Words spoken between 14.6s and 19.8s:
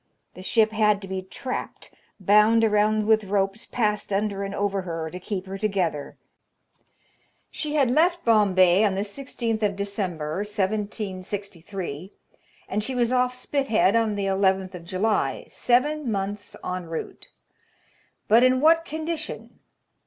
of July— seven months en route! But in what condition?